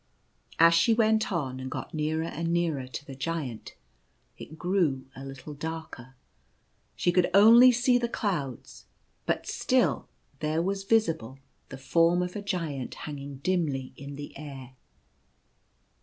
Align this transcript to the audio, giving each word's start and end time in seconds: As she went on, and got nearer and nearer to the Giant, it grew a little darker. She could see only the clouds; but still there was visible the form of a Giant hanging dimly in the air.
As 0.57 0.73
she 0.73 0.95
went 0.95 1.31
on, 1.31 1.59
and 1.59 1.69
got 1.69 1.93
nearer 1.93 2.23
and 2.25 2.51
nearer 2.51 2.87
to 2.87 3.05
the 3.05 3.13
Giant, 3.13 3.75
it 4.35 4.57
grew 4.57 5.05
a 5.15 5.23
little 5.23 5.53
darker. 5.53 6.15
She 6.95 7.11
could 7.11 7.25
see 7.25 7.29
only 7.35 7.69
the 7.71 8.09
clouds; 8.11 8.85
but 9.27 9.45
still 9.45 10.07
there 10.39 10.59
was 10.63 10.85
visible 10.85 11.37
the 11.69 11.77
form 11.77 12.23
of 12.23 12.35
a 12.35 12.41
Giant 12.41 12.95
hanging 13.05 13.41
dimly 13.43 13.93
in 13.95 14.15
the 14.15 14.35
air. 14.35 14.73